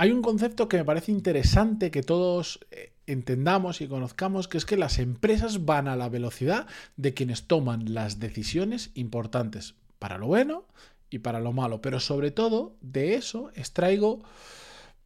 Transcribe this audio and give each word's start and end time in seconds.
hay 0.00 0.12
un 0.12 0.22
concepto 0.22 0.66
que 0.66 0.78
me 0.78 0.84
parece 0.86 1.12
interesante 1.12 1.90
que 1.90 2.02
todos 2.02 2.60
eh, 2.70 2.94
entendamos 3.06 3.82
y 3.82 3.86
conozcamos, 3.86 4.48
que 4.48 4.56
es 4.56 4.64
que 4.64 4.78
las 4.78 4.98
empresas 4.98 5.66
van 5.66 5.88
a 5.88 5.94
la 5.94 6.08
velocidad 6.08 6.66
de 6.96 7.12
quienes 7.12 7.46
toman 7.46 7.92
las 7.92 8.18
decisiones 8.18 8.92
importantes 8.94 9.74
para 9.98 10.16
lo 10.16 10.26
bueno 10.26 10.64
y 11.10 11.18
para 11.18 11.38
lo 11.38 11.52
malo. 11.52 11.82
Pero 11.82 12.00
sobre 12.00 12.30
todo 12.30 12.78
de 12.80 13.12
eso 13.16 13.50
extraigo 13.54 14.22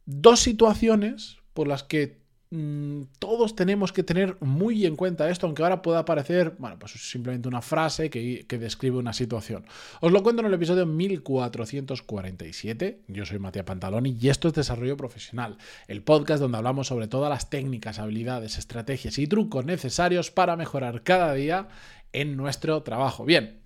dos 0.05 0.39
situaciones 0.39 1.39
por 1.53 1.67
las 1.67 1.83
que 1.83 2.21
mm, 2.51 3.01
todos 3.19 3.55
tenemos 3.55 3.93
que 3.93 4.03
tener 4.03 4.37
muy 4.41 4.85
en 4.85 4.95
cuenta 4.95 5.29
esto, 5.29 5.45
aunque 5.45 5.63
ahora 5.63 5.81
pueda 5.81 6.05
parecer, 6.05 6.55
bueno, 6.59 6.77
pues 6.79 6.93
simplemente 6.93 7.47
una 7.47 7.61
frase 7.61 8.09
que, 8.09 8.45
describe 8.47 8.97
una 8.97 9.13
situación. 9.13 9.65
Os 10.01 10.11
lo 10.11 10.23
cuento 10.23 10.41
en 10.41 10.47
el 10.47 10.53
episodio 10.53 10.85
1447. 10.85 13.01
Yo 13.07 13.25
soy 13.25 13.39
Matías 13.39 13.65
Pantaloni 13.65 14.17
y 14.19 14.29
esto 14.29 14.47
es 14.47 14.53
Desarrollo 14.53 14.97
Profesional, 14.97 15.57
el 15.87 16.01
podcast 16.01 16.41
donde 16.41 16.57
hablamos 16.57 16.87
sobre 16.87 17.07
todas 17.07 17.29
las 17.29 17.49
técnicas, 17.49 17.99
habilidades, 17.99 18.57
estrategias 18.57 19.17
y 19.19 19.27
trucos 19.27 19.65
necesarios 19.65 20.31
para 20.31 20.55
mejorar 20.55 21.03
cada 21.03 21.33
día 21.33 21.67
en 22.13 22.37
nuestro 22.37 22.81
trabajo. 22.83 23.25
Bien, 23.25 23.59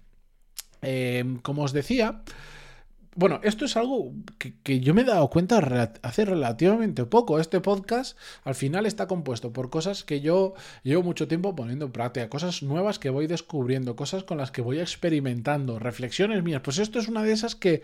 eh, 0.81 1.37
como 1.41 1.63
os 1.63 1.73
decía, 1.73 2.21
bueno, 3.15 3.39
esto 3.43 3.65
es 3.65 3.75
algo 3.75 4.13
que, 4.37 4.79
yo 4.79 4.93
me 4.93 5.01
he 5.01 5.05
dado 5.05 5.29
cuenta 5.29 5.91
hace 6.03 6.25
relativamente 6.25 7.05
poco. 7.05 7.39
Este 7.39 7.59
podcast 7.59 8.17
al 8.43 8.55
final 8.55 8.85
está 8.85 9.07
compuesto 9.07 9.51
por 9.51 9.69
cosas 9.69 10.03
que 10.03 10.21
yo 10.21 10.53
llevo 10.83 11.03
mucho 11.03 11.27
tiempo 11.27 11.55
poniendo 11.55 11.85
en 11.85 11.91
práctica, 11.91 12.29
cosas 12.29 12.63
nuevas 12.63 12.99
que 12.99 13.09
voy 13.09 13.27
descubriendo, 13.27 13.95
cosas 13.95 14.23
con 14.23 14.37
las 14.37 14.51
que 14.51 14.61
voy 14.61 14.79
experimentando, 14.79 15.79
reflexiones 15.79 16.43
mías. 16.43 16.61
Pues 16.63 16.77
esto 16.77 16.99
es 16.99 17.07
una 17.07 17.23
de 17.23 17.33
esas 17.33 17.55
que 17.55 17.81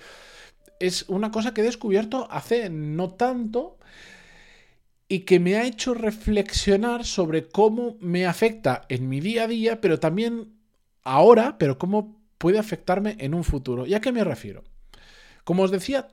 es 0.80 1.06
una 1.08 1.32
cosa 1.32 1.54
que 1.54 1.62
he 1.62 1.66
descubierto 1.66 2.28
hace 2.30 2.70
no 2.70 3.10
tanto 3.10 3.78
y 5.08 5.20
que 5.22 5.40
me 5.40 5.56
ha 5.56 5.66
hecho 5.66 5.94
reflexionar 5.94 7.06
sobre 7.06 7.48
cómo 7.48 7.98
me 8.00 8.26
afecta 8.26 8.86
en 8.90 9.10
mi 9.10 9.20
día 9.20 9.44
a 9.44 9.48
día, 9.48 9.82
pero 9.82 10.00
también 10.00 10.54
ahora, 11.04 11.58
pero 11.58 11.78
cómo 11.78 12.22
puede 12.38 12.60
afectarme 12.60 13.16
en 13.20 13.34
un 13.34 13.44
futuro. 13.44 13.86
¿Y 13.86 13.94
a 13.94 14.02
qué 14.02 14.12
me 14.12 14.24
refiero? 14.24 14.64
Como 15.46 15.64
os 15.64 15.72
decía, 15.72 16.08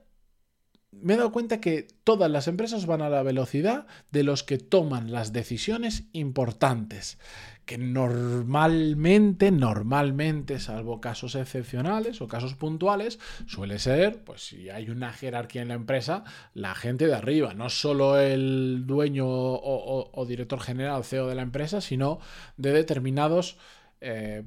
me 0.92 1.14
he 1.14 1.16
dado 1.16 1.32
cuenta 1.32 1.58
que 1.58 1.88
todas 2.04 2.30
las 2.30 2.48
empresas 2.48 2.84
van 2.84 3.00
a 3.00 3.08
la 3.08 3.22
velocidad 3.22 3.86
de 4.10 4.24
los 4.24 4.42
que 4.42 4.58
toman 4.58 5.10
las 5.10 5.32
decisiones 5.32 6.04
importantes, 6.12 7.18
que 7.64 7.78
normalmente, 7.78 9.50
normalmente, 9.50 10.60
salvo 10.60 11.00
casos 11.00 11.34
excepcionales 11.34 12.20
o 12.20 12.28
casos 12.28 12.56
puntuales, 12.56 13.18
suele 13.46 13.78
ser, 13.78 14.22
pues 14.22 14.42
si 14.42 14.68
hay 14.68 14.90
una 14.90 15.14
jerarquía 15.14 15.62
en 15.62 15.68
la 15.68 15.74
empresa, 15.74 16.24
la 16.52 16.74
gente 16.74 17.06
de 17.06 17.14
arriba, 17.14 17.54
no 17.54 17.70
solo 17.70 18.20
el 18.20 18.84
dueño 18.86 19.26
o, 19.26 20.10
o 20.12 20.26
director 20.26 20.60
general, 20.60 21.04
CEO 21.04 21.26
de 21.26 21.36
la 21.36 21.42
empresa, 21.42 21.80
sino 21.80 22.20
de 22.58 22.72
determinados 22.72 23.56
eh, 24.02 24.42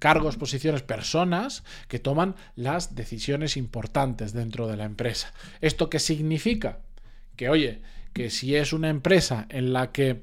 cargos, 0.00 0.36
posiciones, 0.36 0.82
personas 0.82 1.62
que 1.86 1.98
toman 1.98 2.34
las 2.56 2.94
decisiones 2.94 3.56
importantes 3.56 4.32
dentro 4.32 4.66
de 4.66 4.76
la 4.76 4.84
empresa. 4.84 5.32
¿Esto 5.60 5.88
qué 5.88 5.98
significa? 6.00 6.80
Que, 7.36 7.48
oye, 7.48 7.82
que 8.12 8.30
si 8.30 8.56
es 8.56 8.72
una 8.72 8.88
empresa 8.88 9.46
en 9.50 9.72
la 9.72 9.92
que, 9.92 10.22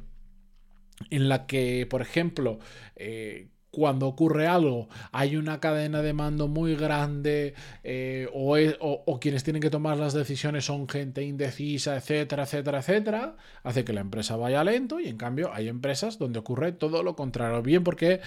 en 1.09 1.29
la 1.29 1.45
que 1.45 1.87
por 1.89 2.01
ejemplo, 2.01 2.59
eh, 2.95 3.47
cuando 3.75 4.07
ocurre 4.07 4.47
algo, 4.47 4.87
hay 5.11 5.35
una 5.35 5.59
cadena 5.59 6.01
de 6.01 6.13
mando 6.13 6.47
muy 6.47 6.77
grande 6.77 7.55
eh, 7.83 8.29
o, 8.33 9.19
quienes 9.19 9.43
tienen 9.43 9.61
que 9.61 9.69
tomar 9.69 9.97
las 9.97 10.13
decisiones 10.13 10.63
son 10.63 10.87
gente 10.87 11.23
indecisa, 11.23 11.97
etcétera, 11.97 12.43
etcétera, 12.43 12.79
etcétera, 12.79 13.35
hace 13.63 13.83
que 13.83 13.91
la 13.91 13.99
empresa 13.99 14.37
vaya 14.37 14.63
lento 14.63 15.01
y 15.01 15.09
en 15.09 15.17
cambio 15.17 15.51
hay 15.53 15.67
empresas 15.67 16.17
donde 16.17 16.39
ocurre 16.39 16.71
todo 16.71 17.03
lo 17.03 17.17
contrario, 17.17 17.61
bien 17.61 17.83
porque 17.83 18.21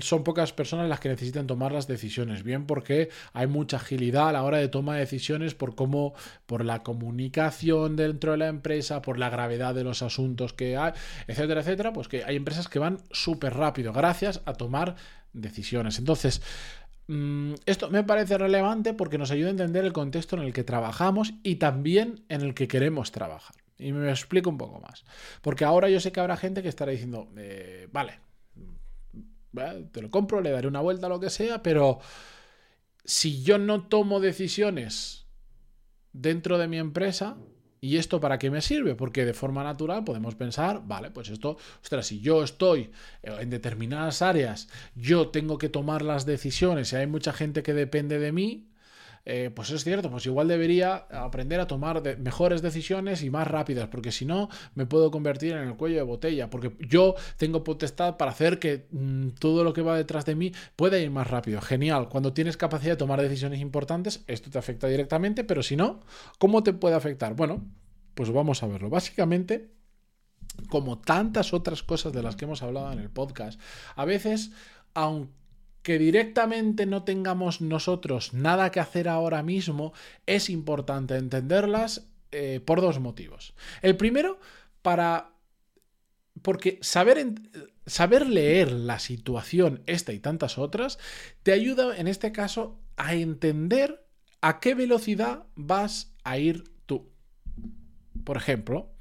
son 0.00 0.24
pocas 0.24 0.52
personas 0.52 0.88
las 0.88 0.98
que 0.98 1.08
necesitan 1.08 1.46
tomar 1.46 1.70
las 1.70 1.86
decisiones, 1.86 2.42
bien 2.42 2.66
porque 2.66 3.10
hay 3.34 3.46
mucha 3.46 3.76
agilidad 3.76 4.30
a 4.30 4.32
la 4.32 4.42
hora 4.42 4.58
de 4.58 4.66
toma 4.66 4.94
de 4.94 5.00
decisiones 5.00 5.54
por 5.54 5.76
cómo, 5.76 6.14
por 6.46 6.64
la 6.64 6.82
comunicación 6.82 7.94
dentro 7.94 8.32
de 8.32 8.38
la 8.38 8.48
empresa, 8.48 9.02
por 9.02 9.20
la 9.20 9.30
gravedad 9.30 9.72
de 9.72 9.84
los 9.84 10.02
asuntos 10.02 10.52
que 10.52 10.76
hay, 10.76 10.94
etcétera, 11.28 11.60
etcétera, 11.60 11.92
pues 11.92 12.08
que 12.08 12.24
hay 12.24 12.34
empresas 12.34 12.66
que 12.66 12.80
van 12.80 12.98
súper 13.12 13.54
rápido 13.54 13.92
gracias 13.92 14.42
a 14.48 14.54
tomar 14.54 14.96
decisiones. 15.32 15.98
Entonces, 15.98 16.42
mm, 17.06 17.54
esto 17.66 17.90
me 17.90 18.04
parece 18.04 18.38
relevante 18.38 18.94
porque 18.94 19.18
nos 19.18 19.30
ayuda 19.30 19.48
a 19.48 19.52
entender 19.52 19.84
el 19.84 19.92
contexto 19.92 20.36
en 20.36 20.42
el 20.42 20.52
que 20.52 20.64
trabajamos 20.64 21.34
y 21.42 21.56
también 21.56 22.24
en 22.28 22.42
el 22.42 22.54
que 22.54 22.68
queremos 22.68 23.12
trabajar. 23.12 23.56
Y 23.78 23.92
me 23.92 24.10
explico 24.10 24.50
un 24.50 24.58
poco 24.58 24.80
más. 24.80 25.04
Porque 25.40 25.64
ahora 25.64 25.88
yo 25.88 26.00
sé 26.00 26.10
que 26.10 26.20
habrá 26.20 26.36
gente 26.36 26.62
que 26.62 26.68
estará 26.68 26.90
diciendo, 26.90 27.28
eh, 27.36 27.88
vale, 27.92 28.18
te 29.92 30.02
lo 30.02 30.10
compro, 30.10 30.40
le 30.40 30.50
daré 30.50 30.68
una 30.68 30.80
vuelta, 30.80 31.08
lo 31.08 31.20
que 31.20 31.30
sea, 31.30 31.62
pero 31.62 32.00
si 33.04 33.42
yo 33.42 33.58
no 33.58 33.86
tomo 33.88 34.20
decisiones 34.20 35.26
dentro 36.12 36.58
de 36.58 36.68
mi 36.68 36.78
empresa, 36.78 37.36
¿Y 37.80 37.96
esto 37.96 38.20
para 38.20 38.38
qué 38.38 38.50
me 38.50 38.60
sirve? 38.60 38.94
Porque 38.94 39.24
de 39.24 39.34
forma 39.34 39.62
natural 39.62 40.04
podemos 40.04 40.34
pensar, 40.34 40.82
vale, 40.84 41.10
pues 41.10 41.30
esto, 41.30 41.56
ostras, 41.82 42.06
si 42.06 42.20
yo 42.20 42.42
estoy 42.42 42.90
en 43.22 43.50
determinadas 43.50 44.22
áreas, 44.22 44.68
yo 44.94 45.28
tengo 45.28 45.58
que 45.58 45.68
tomar 45.68 46.02
las 46.02 46.26
decisiones 46.26 46.92
y 46.92 46.96
hay 46.96 47.06
mucha 47.06 47.32
gente 47.32 47.62
que 47.62 47.74
depende 47.74 48.18
de 48.18 48.32
mí, 48.32 48.67
eh, 49.30 49.50
pues 49.50 49.68
es 49.68 49.84
cierto, 49.84 50.10
pues 50.10 50.24
igual 50.24 50.48
debería 50.48 51.06
aprender 51.10 51.60
a 51.60 51.66
tomar 51.66 52.02
mejores 52.16 52.62
decisiones 52.62 53.22
y 53.22 53.28
más 53.28 53.46
rápidas, 53.46 53.88
porque 53.88 54.10
si 54.10 54.24
no 54.24 54.48
me 54.74 54.86
puedo 54.86 55.10
convertir 55.10 55.52
en 55.52 55.68
el 55.68 55.76
cuello 55.76 55.96
de 55.96 56.02
botella, 56.02 56.48
porque 56.48 56.72
yo 56.88 57.14
tengo 57.36 57.62
potestad 57.62 58.16
para 58.16 58.30
hacer 58.30 58.58
que 58.58 58.86
mm, 58.90 59.32
todo 59.38 59.64
lo 59.64 59.74
que 59.74 59.82
va 59.82 59.98
detrás 59.98 60.24
de 60.24 60.34
mí 60.34 60.52
pueda 60.76 60.98
ir 60.98 61.10
más 61.10 61.26
rápido. 61.26 61.60
Genial, 61.60 62.08
cuando 62.08 62.32
tienes 62.32 62.56
capacidad 62.56 62.92
de 62.92 62.96
tomar 62.96 63.20
decisiones 63.20 63.60
importantes, 63.60 64.24
esto 64.28 64.48
te 64.48 64.56
afecta 64.56 64.86
directamente, 64.86 65.44
pero 65.44 65.62
si 65.62 65.76
no, 65.76 66.00
¿cómo 66.38 66.62
te 66.62 66.72
puede 66.72 66.94
afectar? 66.94 67.34
Bueno, 67.34 67.66
pues 68.14 68.30
vamos 68.32 68.62
a 68.62 68.66
verlo. 68.66 68.88
Básicamente, 68.88 69.74
como 70.70 71.00
tantas 71.00 71.52
otras 71.52 71.82
cosas 71.82 72.14
de 72.14 72.22
las 72.22 72.34
que 72.34 72.46
hemos 72.46 72.62
hablado 72.62 72.90
en 72.94 72.98
el 72.98 73.10
podcast, 73.10 73.60
a 73.94 74.06
veces, 74.06 74.52
aunque 74.94 75.36
que 75.88 75.98
directamente 75.98 76.84
no 76.84 77.04
tengamos 77.04 77.62
nosotros 77.62 78.34
nada 78.34 78.70
que 78.70 78.78
hacer 78.78 79.08
ahora 79.08 79.42
mismo, 79.42 79.94
es 80.26 80.50
importante 80.50 81.16
entenderlas 81.16 82.10
eh, 82.30 82.60
por 82.62 82.82
dos 82.82 83.00
motivos. 83.00 83.54
El 83.80 83.96
primero, 83.96 84.38
para... 84.82 85.30
Porque 86.42 86.78
saber, 86.82 87.26
saber 87.86 88.26
leer 88.26 88.70
la 88.70 88.98
situación, 88.98 89.82
esta 89.86 90.12
y 90.12 90.18
tantas 90.18 90.58
otras, 90.58 90.98
te 91.42 91.52
ayuda 91.52 91.96
en 91.96 92.06
este 92.06 92.32
caso 92.32 92.78
a 92.98 93.14
entender 93.14 94.04
a 94.42 94.60
qué 94.60 94.74
velocidad 94.74 95.44
vas 95.54 96.12
a 96.22 96.36
ir 96.36 96.64
tú. 96.84 97.08
Por 98.24 98.36
ejemplo, 98.36 98.92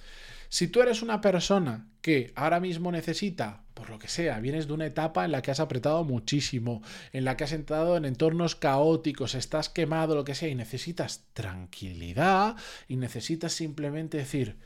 si 0.49 0.67
tú 0.67 0.81
eres 0.81 1.01
una 1.01 1.21
persona 1.21 1.87
que 2.01 2.31
ahora 2.35 2.59
mismo 2.59 2.91
necesita, 2.91 3.63
por 3.73 3.89
lo 3.89 3.99
que 3.99 4.07
sea, 4.07 4.39
vienes 4.39 4.67
de 4.67 4.73
una 4.73 4.85
etapa 4.85 5.25
en 5.25 5.31
la 5.31 5.41
que 5.41 5.51
has 5.51 5.59
apretado 5.59 6.03
muchísimo, 6.03 6.81
en 7.11 7.25
la 7.25 7.35
que 7.35 7.43
has 7.43 7.51
entrado 7.51 7.97
en 7.97 8.05
entornos 8.05 8.55
caóticos, 8.55 9.35
estás 9.35 9.69
quemado, 9.69 10.15
lo 10.15 10.23
que 10.23 10.35
sea, 10.35 10.49
y 10.49 10.55
necesitas 10.55 11.25
tranquilidad 11.33 12.55
y 12.87 12.95
necesitas 12.95 13.53
simplemente 13.53 14.17
decir, 14.17 14.57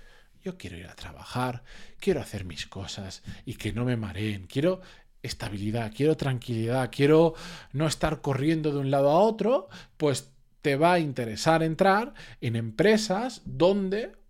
yo 0.43 0.57
quiero 0.57 0.77
ir 0.77 0.87
a 0.87 0.95
trabajar, 0.95 1.63
quiero 1.99 2.21
hacer 2.21 2.45
mis 2.45 2.67
cosas 2.67 3.23
y 3.45 3.55
que 3.55 3.73
no 3.73 3.85
me 3.85 3.97
mareen, 3.97 4.47
quiero 4.47 4.81
estabilidad, 5.23 5.91
quiero 5.95 6.17
tranquilidad, 6.17 6.89
quiero 6.91 7.35
no 7.73 7.87
estar 7.87 8.21
corriendo 8.21 8.71
de 8.71 8.79
un 8.79 8.91
lado 8.91 9.09
a 9.09 9.19
otro, 9.19 9.67
pues 9.97 10.31
te 10.61 10.75
va 10.75 10.93
a 10.93 10.99
interesar 10.99 11.63
entrar 11.63 12.13
en 12.39 12.55
empresas 12.55 13.41
donde 13.45 14.20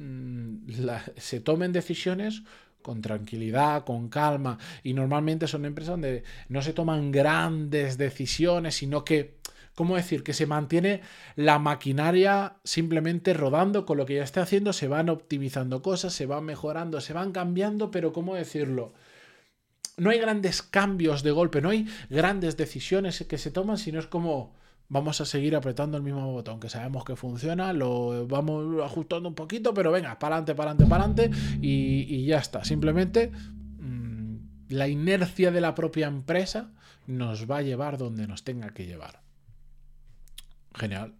Mm, 0.00 0.70
se 1.18 1.40
tomen 1.40 1.72
decisiones 1.72 2.42
con 2.80 3.02
tranquilidad, 3.02 3.84
con 3.84 4.08
calma. 4.08 4.58
Y 4.82 4.94
normalmente 4.94 5.46
son 5.46 5.66
empresas 5.66 5.92
donde 5.92 6.24
no 6.48 6.62
se 6.62 6.72
toman 6.72 7.12
grandes 7.12 7.98
decisiones, 7.98 8.76
sino 8.76 9.04
que, 9.04 9.36
¿cómo 9.74 9.96
decir? 9.96 10.22
Que 10.22 10.32
se 10.32 10.46
mantiene 10.46 11.02
la 11.36 11.58
maquinaria 11.58 12.56
simplemente 12.64 13.34
rodando 13.34 13.84
con 13.84 13.98
lo 13.98 14.06
que 14.06 14.14
ya 14.14 14.24
está 14.24 14.40
haciendo, 14.42 14.72
se 14.72 14.88
van 14.88 15.10
optimizando 15.10 15.82
cosas, 15.82 16.14
se 16.14 16.24
van 16.24 16.44
mejorando, 16.44 17.02
se 17.02 17.12
van 17.12 17.32
cambiando, 17.32 17.90
pero 17.90 18.14
¿cómo 18.14 18.34
decirlo? 18.34 18.94
No 19.98 20.08
hay 20.08 20.18
grandes 20.18 20.62
cambios 20.62 21.22
de 21.22 21.32
golpe, 21.32 21.60
no 21.60 21.68
hay 21.68 21.86
grandes 22.08 22.56
decisiones 22.56 23.22
que 23.28 23.36
se 23.36 23.50
toman, 23.50 23.76
sino 23.76 23.98
es 24.00 24.06
como 24.06 24.54
vamos 24.90 25.20
a 25.20 25.24
seguir 25.24 25.56
apretando 25.56 25.96
el 25.96 26.02
mismo 26.02 26.30
botón, 26.32 26.60
que 26.60 26.68
sabemos 26.68 27.04
que 27.04 27.16
funciona, 27.16 27.72
lo 27.72 28.26
vamos 28.26 28.82
ajustando 28.84 29.28
un 29.28 29.34
poquito, 29.36 29.72
pero 29.72 29.90
venga, 29.92 30.18
para 30.18 30.36
adelante, 30.36 30.54
para 30.54 30.72
adelante, 30.72 30.90
para 30.90 31.04
adelante, 31.04 31.30
y, 31.62 32.26
ya 32.26 32.38
está. 32.38 32.64
Simplemente 32.64 33.30
mm, 33.30 34.36
la 34.68 34.88
inercia 34.88 35.52
de 35.52 35.60
la 35.60 35.74
propia 35.76 36.08
empresa 36.08 36.72
nos 37.06 37.48
va 37.48 37.58
a 37.58 37.62
llevar 37.62 37.98
donde 37.98 38.26
nos 38.26 38.42
tenga 38.42 38.74
que 38.74 38.84
llevar. 38.84 39.22
Genial. 40.74 41.14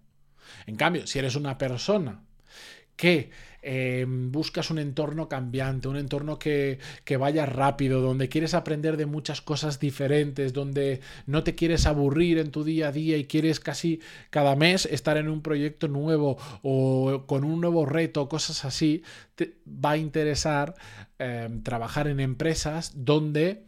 En 0.67 0.75
cambio, 0.75 1.07
si 1.07 1.21
eres 1.21 1.37
una 1.37 1.57
persona 1.57 2.25
qué 3.01 3.31
eh, 3.63 4.05
buscas 4.07 4.71
un 4.71 4.79
entorno 4.79 5.27
cambiante, 5.27 5.89
un 5.89 5.97
entorno 5.97 6.39
que, 6.39 6.79
que, 7.05 7.17
vaya 7.17 7.47
rápido, 7.47 8.03
donde 8.03 8.29
quieres 8.29 8.53
aprender 8.53 8.99
de 8.99 9.07
muchas 9.07 9.41
cosas 9.41 9.81
diferentes, 9.81 10.53
donde 10.53 11.01
no 11.25 11.43
te 11.43 11.55
quieres 11.55 11.87
aburrir 11.87 12.37
en 12.37 12.51
tu 12.51 12.63
día 12.63 12.89
a 12.89 12.93
día 12.93 13.17
y 13.17 13.25
quieres 13.25 13.59
casi 13.59 14.01
cada 14.29 14.55
mes 14.55 14.85
estar 14.85 15.17
en 15.17 15.31
un 15.31 15.41
proyecto 15.41 15.89
nuevo 15.89 16.37
o 16.63 17.25
con 17.27 17.45
un 17.45 17.63
nuevo 17.63 17.87
reto, 17.87 18.29
cosas 18.29 18.67
así, 18.67 19.03
te 19.35 19.57
va 19.67 19.93
a 19.93 19.97
interesar 19.97 20.75
eh, 21.19 21.49
trabajar 21.63 22.07
en 22.07 22.21
empresas 22.21 22.93
donde 22.97 23.65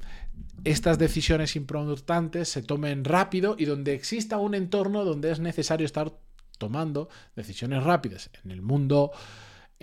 estas 0.64 0.98
decisiones 0.98 1.56
importantes 1.56 2.50
se 2.50 2.62
tomen 2.62 3.04
rápido 3.04 3.56
y 3.58 3.64
donde 3.64 3.94
exista 3.94 4.36
un 4.36 4.54
entorno 4.54 5.06
donde 5.06 5.30
es 5.30 5.40
necesario 5.40 5.86
estar 5.86 6.12
tomando 6.62 7.08
decisiones 7.34 7.82
rápidas. 7.82 8.30
En 8.44 8.52
el 8.52 8.62
mundo 8.62 9.10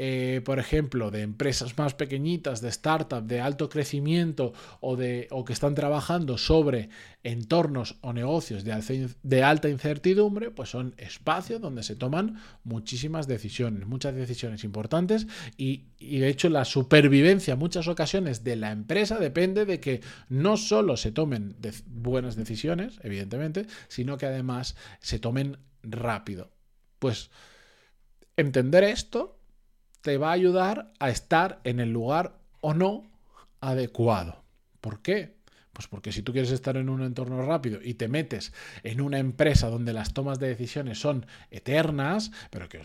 eh, 0.01 0.39
por 0.45 0.59
ejemplo, 0.59 1.11
de 1.11 1.23
empresas 1.23 1.77
más 1.77 1.93
pequeñitas, 1.93 2.61
de 2.61 2.71
startups, 2.71 3.27
de 3.27 3.41
alto 3.41 3.67
crecimiento 3.67 4.53
o, 4.79 4.95
de, 4.95 5.27
o 5.29 5.43
que 5.43 5.51
están 5.51 5.75
trabajando 5.75 6.37
sobre 6.37 6.87
entornos 7.21 7.97
o 7.99 8.13
negocios 8.13 8.63
de, 8.63 9.43
alta 9.43 9.67
incertidumbre, 9.67 10.51
pues 10.51 10.69
son 10.69 10.95
espacios 10.95 11.59
donde 11.59 11.83
se 11.83 11.97
toman 11.97 12.39
muchísimas 12.63 13.27
decisiones, 13.27 13.87
muchas 13.87 14.15
decisiones 14.15 14.63
importantes 14.63 15.27
y, 15.57 15.87
y 15.97 16.19
de 16.19 16.29
hecho 16.29 16.47
la 16.47 16.63
supervivencia 16.63 17.55
en 17.55 17.59
muchas 17.59 17.89
ocasiones 17.89 18.45
de 18.45 18.55
la 18.55 18.71
empresa 18.71 19.19
depende 19.19 19.65
de 19.65 19.81
que 19.81 19.99
no 20.29 20.55
solo 20.55 20.95
se 20.95 21.11
tomen 21.11 21.57
buenas 21.87 22.37
decisiones, 22.37 23.01
evidentemente, 23.03 23.65
sino 23.89 24.17
que 24.17 24.27
además 24.27 24.77
se 25.01 25.19
tomen 25.19 25.57
rápido. 25.83 26.51
Pues 26.99 27.31
entender 28.37 28.83
esto 28.83 29.39
te 30.01 30.17
va 30.17 30.29
a 30.29 30.33
ayudar 30.33 30.91
a 30.99 31.09
estar 31.09 31.59
en 31.63 31.79
el 31.79 31.91
lugar 31.91 32.37
o 32.61 32.73
no 32.73 33.09
adecuado. 33.61 34.43
¿Por 34.81 35.01
qué? 35.01 35.37
Pues 35.73 35.87
porque 35.87 36.11
si 36.11 36.23
tú 36.23 36.33
quieres 36.33 36.51
estar 36.51 36.77
en 36.77 36.89
un 36.89 37.03
entorno 37.03 37.45
rápido 37.45 37.79
y 37.81 37.93
te 37.93 38.07
metes 38.07 38.53
en 38.83 39.01
una 39.01 39.19
empresa 39.19 39.69
donde 39.69 39.93
las 39.93 40.13
tomas 40.13 40.39
de 40.39 40.47
decisiones 40.47 40.99
son 40.99 41.25
eternas, 41.51 42.31
pero 42.49 42.67
que, 42.67 42.81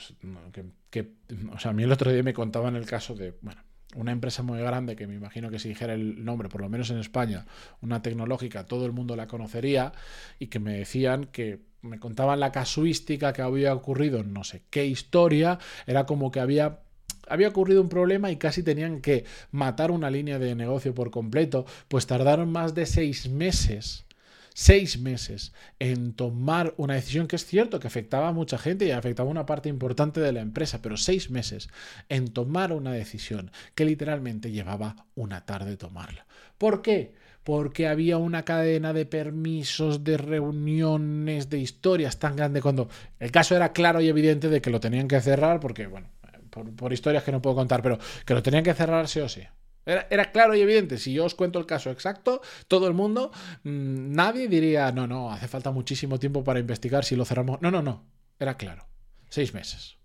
que, 0.90 1.12
o 1.52 1.58
sea, 1.58 1.72
a 1.72 1.74
mí 1.74 1.82
el 1.82 1.92
otro 1.92 2.12
día 2.12 2.22
me 2.22 2.34
contaban 2.34 2.76
el 2.76 2.86
caso 2.86 3.14
de, 3.14 3.34
bueno, 3.40 3.62
una 3.96 4.12
empresa 4.12 4.42
muy 4.42 4.58
grande 4.58 4.96
que 4.96 5.06
me 5.06 5.14
imagino 5.14 5.50
que 5.50 5.58
si 5.58 5.68
dijera 5.68 5.94
el 5.94 6.24
nombre, 6.24 6.48
por 6.48 6.60
lo 6.60 6.68
menos 6.68 6.90
en 6.90 6.98
España, 6.98 7.46
una 7.80 8.02
tecnológica, 8.02 8.66
todo 8.66 8.86
el 8.86 8.92
mundo 8.92 9.16
la 9.16 9.28
conocería 9.28 9.92
y 10.38 10.48
que 10.48 10.58
me 10.58 10.74
decían 10.74 11.24
que 11.24 11.62
me 11.84 11.98
contaban 11.98 12.40
la 12.40 12.52
casuística 12.52 13.32
que 13.32 13.42
había 13.42 13.74
ocurrido, 13.74 14.22
no 14.22 14.44
sé 14.44 14.62
qué 14.70 14.86
historia, 14.86 15.58
era 15.86 16.06
como 16.06 16.30
que 16.30 16.40
había 16.40 16.80
había 17.28 17.48
ocurrido 17.48 17.80
un 17.80 17.88
problema 17.88 18.30
y 18.30 18.36
casi 18.36 18.62
tenían 18.62 19.00
que 19.00 19.24
matar 19.50 19.90
una 19.90 20.10
línea 20.10 20.38
de 20.38 20.54
negocio 20.54 20.94
por 20.94 21.10
completo, 21.10 21.64
pues 21.88 22.06
tardaron 22.06 22.52
más 22.52 22.74
de 22.74 22.84
seis 22.84 23.30
meses, 23.30 24.04
seis 24.52 24.98
meses 24.98 25.52
en 25.78 26.12
tomar 26.12 26.74
una 26.76 26.94
decisión 26.94 27.26
que 27.26 27.36
es 27.36 27.46
cierto 27.46 27.80
que 27.80 27.86
afectaba 27.86 28.28
a 28.28 28.32
mucha 28.32 28.58
gente 28.58 28.86
y 28.86 28.90
afectaba 28.90 29.28
a 29.28 29.32
una 29.32 29.46
parte 29.46 29.68
importante 29.68 30.20
de 30.20 30.32
la 30.32 30.40
empresa, 30.40 30.82
pero 30.82 30.96
seis 30.96 31.30
meses 31.30 31.68
en 32.08 32.28
tomar 32.28 32.72
una 32.72 32.92
decisión 32.92 33.50
que 33.74 33.84
literalmente 33.84 34.50
llevaba 34.50 35.06
una 35.14 35.46
tarde 35.46 35.76
tomarla. 35.76 36.26
¿Por 36.58 36.82
qué? 36.82 37.14
Porque 37.44 37.86
había 37.86 38.16
una 38.16 38.42
cadena 38.42 38.92
de 38.92 39.06
permisos, 39.06 40.02
de 40.02 40.16
reuniones, 40.16 41.50
de 41.50 41.58
historias 41.58 42.18
tan 42.18 42.36
grande 42.36 42.62
cuando 42.62 42.88
el 43.20 43.30
caso 43.30 43.54
era 43.54 43.72
claro 43.72 44.00
y 44.00 44.08
evidente 44.08 44.48
de 44.48 44.60
que 44.60 44.70
lo 44.70 44.80
tenían 44.80 45.06
que 45.06 45.20
cerrar 45.20 45.60
porque, 45.60 45.86
bueno, 45.86 46.08
por, 46.50 46.92
historias 46.92 47.22
que 47.22 47.32
no 47.32 47.42
puedo 47.42 47.56
contar, 47.56 47.82
pero 47.82 47.98
que 48.24 48.34
lo 48.34 48.42
tenían 48.42 48.64
que 48.64 48.74
cerrar 48.74 49.08
sí 49.08 49.20
o 49.20 49.28
sí. 49.28 49.42
Era, 49.86 50.32
claro 50.32 50.54
y 50.54 50.62
evidente. 50.62 50.96
Si 50.96 51.12
yo 51.12 51.26
os 51.26 51.34
cuento 51.34 51.58
el 51.58 51.66
caso 51.66 51.90
exacto, 51.90 52.40
todo 52.68 52.88
el 52.88 52.94
mundo, 52.94 53.30
mm, 53.64 54.12
nadie 54.12 54.48
diría, 54.48 54.90
no, 54.92 55.06
no, 55.06 55.30
hace 55.30 55.46
falta 55.46 55.70
muchísimo 55.70 56.18
tiempo 56.18 56.42
para 56.42 56.58
investigar 56.58 57.04
si 57.04 57.16
lo 57.16 57.26
cerramos. 57.26 57.60
No, 57.60 57.70
no, 57.70 57.82
no. 57.82 58.06
Era 58.38 58.56
claro. 58.56 58.86
Seis 59.28 59.52
meses 59.52 59.98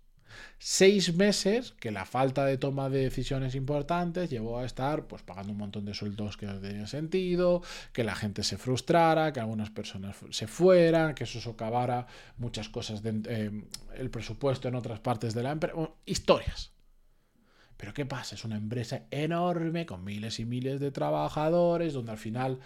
seis 0.58 1.14
meses 1.14 1.72
que 1.72 1.90
la 1.90 2.04
falta 2.04 2.44
de 2.44 2.58
toma 2.58 2.88
de 2.88 3.04
decisiones 3.04 3.54
importantes 3.54 4.30
llevó 4.30 4.58
a 4.58 4.64
estar 4.64 5.06
pues 5.06 5.22
pagando 5.22 5.52
un 5.52 5.58
montón 5.58 5.84
de 5.84 5.94
sueldos 5.94 6.36
que 6.36 6.46
no 6.46 6.58
tenían 6.60 6.86
sentido, 6.86 7.62
que 7.92 8.04
la 8.04 8.14
gente 8.14 8.42
se 8.42 8.58
frustrara, 8.58 9.32
que 9.32 9.40
algunas 9.40 9.70
personas 9.70 10.16
se 10.30 10.46
fueran, 10.46 11.14
que 11.14 11.24
eso 11.24 11.40
socavara 11.40 12.06
muchas 12.36 12.68
cosas 12.68 13.02
del 13.02 13.22
eh, 13.26 14.08
presupuesto 14.10 14.68
en 14.68 14.74
otras 14.74 15.00
partes 15.00 15.34
de 15.34 15.42
la 15.42 15.52
empresa, 15.52 15.76
historias. 16.06 16.72
Pero 17.76 17.94
¿qué 17.94 18.04
pasa? 18.04 18.34
Es 18.34 18.44
una 18.44 18.56
empresa 18.56 19.06
enorme 19.10 19.86
con 19.86 20.04
miles 20.04 20.38
y 20.38 20.44
miles 20.44 20.80
de 20.80 20.90
trabajadores 20.90 21.94
donde 21.94 22.12
al 22.12 22.18
final 22.18 22.60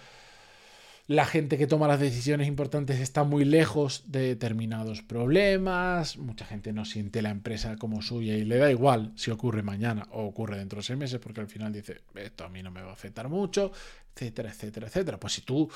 la 1.06 1.26
gente 1.26 1.58
que 1.58 1.66
toma 1.66 1.86
las 1.86 2.00
decisiones 2.00 2.48
importantes 2.48 2.98
está 2.98 3.24
muy 3.24 3.44
lejos 3.44 4.04
de 4.06 4.20
determinados 4.20 5.02
problemas, 5.02 6.16
mucha 6.16 6.46
gente 6.46 6.72
no 6.72 6.86
siente 6.86 7.20
la 7.20 7.30
empresa 7.30 7.76
como 7.76 8.00
suya 8.00 8.34
y 8.36 8.44
le 8.44 8.56
da 8.56 8.70
igual 8.70 9.12
si 9.14 9.30
ocurre 9.30 9.62
mañana 9.62 10.08
o 10.12 10.24
ocurre 10.24 10.56
dentro 10.56 10.78
de 10.78 10.84
seis 10.84 10.98
meses 10.98 11.20
porque 11.20 11.42
al 11.42 11.48
final 11.48 11.72
dice, 11.72 12.00
esto 12.14 12.44
a 12.44 12.48
mí 12.48 12.62
no 12.62 12.70
me 12.70 12.80
va 12.80 12.90
a 12.90 12.94
afectar 12.94 13.28
mucho, 13.28 13.70
etcétera, 14.14 14.50
etcétera, 14.50 14.86
etcétera. 14.86 15.20
Pues 15.20 15.34
si 15.34 15.42
tú, 15.42 15.70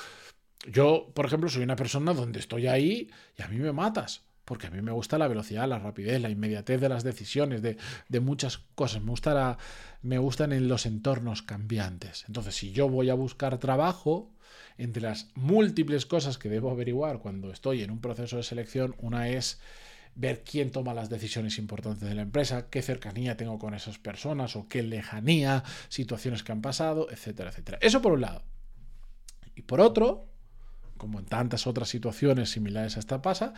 yo, 0.70 1.10
por 1.14 1.26
ejemplo, 1.26 1.50
soy 1.50 1.62
una 1.62 1.76
persona 1.76 2.14
donde 2.14 2.38
estoy 2.38 2.66
ahí 2.66 3.10
y 3.36 3.42
a 3.42 3.48
mí 3.48 3.58
me 3.58 3.72
matas. 3.72 4.22
Porque 4.46 4.69
a 4.69 4.70
mí 4.70 4.80
me 4.80 4.92
gusta 4.92 5.19
la 5.19 5.28
velocidad, 5.28 5.69
la 5.69 5.78
rapidez, 5.78 6.22
la 6.22 6.30
inmediatez 6.30 6.80
de 6.80 6.88
las 6.88 7.04
decisiones, 7.04 7.60
de, 7.60 7.76
de 8.08 8.20
muchas 8.20 8.56
cosas. 8.75 9.02
Me, 9.02 9.10
gusta 9.10 9.34
la, 9.34 9.58
me 10.00 10.16
gustan 10.16 10.54
en 10.54 10.69
los 10.69 10.86
entornos 10.86 11.42
cambiantes. 11.42 12.25
Entonces, 12.28 12.56
si 12.56 12.72
yo 12.72 12.88
voy 12.88 13.10
a 13.10 13.14
buscar 13.14 13.58
trabajo, 13.58 14.32
entre 14.78 15.02
las 15.02 15.28
múltiples 15.34 16.06
cosas 16.06 16.38
que 16.38 16.48
debo 16.48 16.70
averiguar 16.70 17.19
cuando 17.19 17.50
estoy 17.50 17.82
en 17.82 17.90
un 17.90 18.00
proceso 18.00 18.36
de 18.36 18.44
selección, 18.44 18.94
una 18.98 19.28
es 19.28 19.60
ver 20.14 20.42
quién 20.42 20.70
toma 20.70 20.94
las 20.94 21.10
decisiones 21.10 21.58
importantes 21.58 22.08
de 22.08 22.14
la 22.14 22.22
empresa, 22.22 22.69
qué 22.70 22.82
cercanía 22.82 23.36
tengo 23.36 23.58
con 23.58 23.75
esas 23.75 23.98
personas 23.98 24.56
o 24.56 24.69
qué 24.69 24.82
lejanía, 24.82 25.62
situaciones 25.88 26.42
que 26.42 26.52
han 26.52 26.62
pasado, 26.62 27.08
etcétera, 27.10 27.50
etcétera. 27.50 27.78
Eso 27.80 28.00
por 28.00 28.12
un 28.12 28.22
lado. 28.22 28.42
Y 29.54 29.62
por 29.62 29.80
otro, 29.80 30.26
como 30.96 31.20
en 31.20 31.26
tantas 31.26 31.66
otras 31.66 31.88
situaciones 31.88 32.50
similares 32.50 32.96
a 32.96 33.00
esta 33.00 33.22
pasa, 33.22 33.54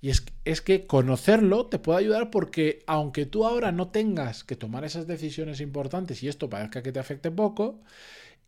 y 0.00 0.10
es, 0.10 0.24
es 0.44 0.60
que 0.60 0.86
conocerlo 0.86 1.66
te 1.66 1.78
puede 1.78 2.00
ayudar 2.00 2.30
porque 2.30 2.82
aunque 2.86 3.26
tú 3.26 3.46
ahora 3.46 3.72
no 3.72 3.88
tengas 3.88 4.44
que 4.44 4.56
tomar 4.56 4.84
esas 4.84 5.06
decisiones 5.06 5.60
importantes 5.60 6.22
y 6.22 6.28
esto 6.28 6.50
parezca 6.50 6.82
que 6.82 6.92
te 6.92 6.98
afecte 6.98 7.30
poco, 7.30 7.80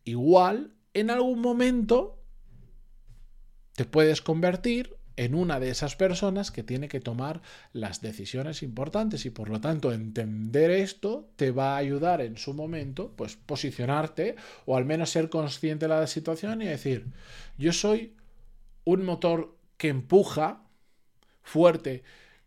igual 0.03 0.73
en 0.93 1.09
algún 1.09 1.41
momento 1.41 2.23
te 3.75 3.85
puedes 3.85 4.21
convertir 4.21 4.95
en 5.15 5.35
una 5.35 5.59
de 5.59 5.69
esas 5.69 5.95
personas 5.95 6.51
que 6.51 6.63
tiene 6.63 6.87
que 6.87 6.99
tomar 6.99 7.41
las 7.71 8.01
decisiones 8.01 8.63
importantes 8.63 9.25
y 9.25 9.29
por 9.29 9.49
lo 9.49 9.61
tanto 9.61 9.91
entender 9.91 10.71
esto 10.71 11.29
te 11.35 11.51
va 11.51 11.75
a 11.75 11.77
ayudar 11.77 12.21
en 12.21 12.37
su 12.37 12.53
momento 12.53 13.13
pues 13.15 13.35
posicionarte 13.35 14.35
o 14.65 14.75
al 14.75 14.85
menos 14.85 15.11
ser 15.11 15.29
consciente 15.29 15.85
de 15.85 15.89
la 15.89 16.07
situación 16.07 16.61
y 16.61 16.65
decir 16.65 17.07
yo 17.57 17.73
soy 17.73 18.15
un 18.85 19.05
motor 19.05 19.55
que 19.77 19.89
empuja 19.89 20.63
fuerte 21.43 22.03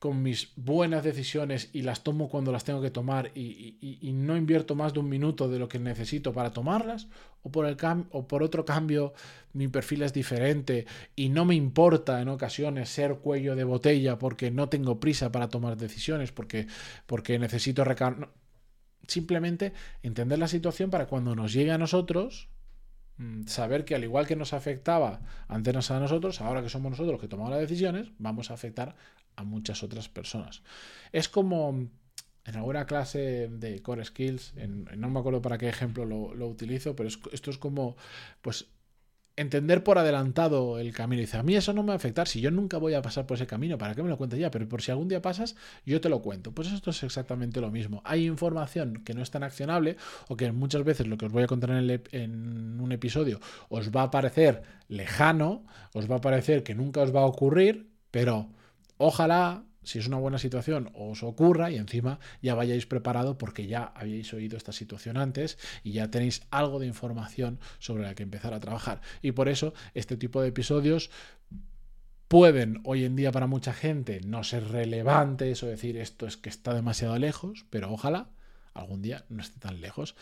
con 0.07 0.23
mis 0.23 0.53
buenas 0.55 1.03
decisiones 1.03 1.69
y 1.73 1.83
las 1.83 2.05
tomo 2.05 2.29
cuando 2.29 2.53
las 2.53 2.63
tengo 2.63 2.81
que 2.81 2.93
tomar 2.93 3.33
y, 3.35 4.13
no 4.15 4.37
invierto 4.37 4.77
más 4.77 4.93
de 4.93 5.01
un 5.01 5.09
minuto 5.09 5.49
de 5.49 5.59
lo 5.59 5.69
que 5.69 5.81
necesito 5.81 6.33
para 6.33 6.53
tomarlas, 6.53 7.09
o 7.43 7.51
por, 7.51 7.67
el 7.67 7.77
o 8.13 8.29
por 8.29 8.45
otro 8.45 8.65
cambio 8.65 9.15
mi 9.53 9.67
perfil 9.67 10.03
es 10.03 10.13
diferente 10.13 10.87
y 11.17 11.29
no 11.29 11.45
me 11.45 11.57
importa 11.57 12.23
en 12.23 12.29
ocasiones 12.29 12.89
ser 12.89 13.17
cuello 13.17 13.57
de 13.57 13.65
botella 13.65 14.17
porque 14.17 14.53
no 14.53 14.69
tengo 14.69 15.01
prisa 15.01 15.33
para 15.33 15.49
tomar 15.49 15.77
decisiones, 15.77 16.31
porque, 16.31 16.69
porque 17.07 17.41
necesito 17.41 17.83
recargar. 17.83 18.29
Simplemente 19.09 19.73
entender 20.05 20.39
la 20.39 20.47
situación 20.47 20.89
para 20.89 21.07
cuando 21.07 21.35
nos 21.35 21.53
llegue 21.53 21.73
a 21.73 21.79
nosotros, 21.79 22.49
saber 23.47 23.85
que 23.85 23.95
al 23.95 24.05
igual 24.05 24.27
que 24.27 24.37
nos 24.37 24.53
afectaba 24.53 25.21
antes 25.49 25.91
a 25.91 26.01
nosotros, 26.01 26.41
ahora 26.41 26.63
que 26.63 26.69
somos 26.69 26.91
nosotros 26.91 27.13
los 27.13 27.21
que 27.21 27.29
tomamos 27.29 27.51
las 27.51 27.61
decisiones, 27.61 28.11
vamos 28.19 28.51
a 28.51 28.55
afectar 28.55 28.95
a 29.37 29.45
muchas 29.45 29.83
otras 29.83 30.09
personas. 30.09 30.63
Es 31.13 31.29
como 31.29 31.89
en 32.47 32.57
alguna 32.57 32.87
clase 32.87 33.49
de 33.51 33.83
Core 33.83 34.05
Skills, 34.05 34.55
no 34.97 35.11
me 35.11 35.19
acuerdo 35.19 35.43
para 35.43 35.59
qué 35.59 35.69
ejemplo 35.69 36.05
lo, 36.05 36.49
utilizo, 36.49 36.95
pero 36.95 37.09
esto 37.09 37.51
es 37.51 37.59
como, 37.59 37.97
pues, 38.41 38.69
entender 39.37 39.85
por 39.85 39.99
adelantado 39.99 40.79
el 40.79 40.93
camino. 40.93 41.21
dice, 41.21 41.37
a 41.37 41.43
mí 41.43 41.55
eso 41.55 41.73
no 41.73 41.83
me 41.83 41.89
va 41.89 41.93
a 41.95 41.97
afectar, 41.97 42.27
si 42.27 42.41
yo 42.41 42.51
nunca 42.51 42.79
voy 42.79 42.95
a 42.95 43.03
pasar 43.03 43.27
por 43.27 43.37
ese 43.37 43.47
camino, 43.47 43.79
¿para 43.79 43.95
qué 43.95 44.03
me 44.03 44.09
lo 44.09 44.17
cuentes 44.17 44.39
ya? 44.39 44.51
Pero 44.51 44.69
por 44.69 44.83
si 44.83 44.91
algún 44.91 45.09
día 45.09 45.23
pasas, 45.23 45.57
yo 45.85 46.01
te 46.01 46.09
lo 46.09 46.23
cuento. 46.23 46.53
Pues 46.53 46.73
esto 46.73 46.91
es 46.91 47.03
exactamente 47.03 47.61
lo 47.61 47.71
mismo. 47.71 48.03
Hay 48.05 48.27
información 48.27 49.03
que 49.05 49.15
no 49.15 49.23
es 49.23 49.31
tan 49.31 49.43
accionable 49.43 49.97
o 50.29 50.37
que 50.37 50.51
muchas 50.53 50.85
veces 50.85 51.07
lo 51.07 51.19
que 51.19 51.27
os 51.27 51.33
voy 51.33 51.43
a 51.43 51.47
contar 51.47 51.71
en, 51.71 52.03
en 52.13 52.81
un 52.81 52.93
episodio 52.93 53.41
os 53.69 53.91
va 53.91 54.03
a 54.03 54.11
parecer 54.11 54.63
lejano, 54.89 55.65
os 55.93 56.11
va 56.11 56.17
a 56.17 56.21
parecer 56.21 56.63
que 56.63 56.75
nunca 56.75 57.03
os 57.03 57.15
va 57.15 57.21
a 57.21 57.27
ocurrir, 57.27 57.91
pero 58.11 58.49
Ojalá 58.99 59.63
si 59.87 60.01
es 60.01 60.09
una 60.09 60.19
buena 60.19 60.39
situación, 60.39 60.91
os 60.95 61.23
ocurra 61.23 61.71
y 61.71 61.77
encima 61.77 62.19
ya 62.43 62.55
vayáis 62.55 62.87
preparado 62.87 63.39
porque 63.39 63.67
ya 63.67 63.93
habéis 63.95 64.35
oído 64.35 64.57
esta 64.57 64.73
situación 64.73 65.17
antes 65.17 65.59
y 65.85 65.93
ya 65.93 66.11
tenéis 66.11 66.43
algo 66.51 66.81
de 66.81 66.87
información 66.87 67.61
sobre 67.79 68.03
la 68.03 68.15
que 68.15 68.25
empezar 68.25 68.53
a 68.53 68.61
trabajar. 68.61 69.01
Y 69.23 69.33
por 69.33 69.49
eso 69.49 69.75
este 69.95 70.17
tipo 70.17 70.43
de 70.43 70.49
episodios 70.49 71.11
pueden 72.27 72.81
hoy 72.83 73.05
en 73.05 73.15
día 73.15 73.31
para 73.31 73.47
mucha 73.47 73.73
gente 73.73 74.21
no 74.27 74.43
ser 74.43 74.69
relevantes 74.69 75.63
o 75.63 75.67
decir 75.67 75.97
esto 75.97 76.27
es 76.27 76.37
que 76.37 76.49
está 76.49 76.75
demasiado 76.75 77.17
lejos, 77.19 77.65
pero 77.71 77.93
ojalá 77.93 78.29
algún 78.75 79.03
día 79.03 79.25
no 79.29 79.41
esté 79.41 79.61
tan 79.61 79.81
lejos. 79.81 80.17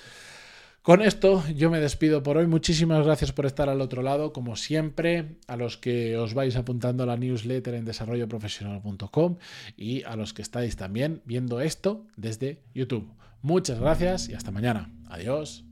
Con 0.85 1.01
esto 1.01 1.43
yo 1.49 1.71
me 1.71 1.81
despido 1.81 2.23
por 2.23 2.37
hoy. 2.37 2.47
Muchísimas 2.47 3.07
gracias 3.07 3.33
por 3.33 3.47
estar 3.47 3.71
al 3.71 3.81
otro 3.81 4.03
lado, 4.03 4.35
como 4.35 4.55
siempre, 4.55 5.39
a 5.47 5.57
los 5.57 5.79
que 5.79 6.19
os 6.19 6.35
vais 6.35 6.57
apuntando 6.57 7.05
a 7.05 7.07
la 7.07 7.17
newsletter 7.17 7.73
en 7.73 7.87
desarrolloprofesional.com 7.87 9.39
y 9.79 10.03
a 10.03 10.15
los 10.15 10.35
que 10.35 10.43
estáis 10.43 10.77
también 10.77 11.23
viendo 11.25 11.63
esto 11.63 12.05
desde 12.19 12.61
YouTube. 12.75 13.11
Muchas 13.41 13.81
gracias 13.81 14.29
y 14.29 14.35
hasta 14.35 14.51
mañana. 14.51 14.93
Adiós. 15.09 15.65